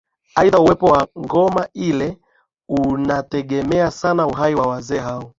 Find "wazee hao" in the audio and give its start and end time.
4.67-5.29